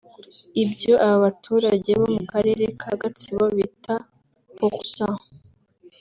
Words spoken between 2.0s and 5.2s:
mu Karere ka Gatsibo bita pourcent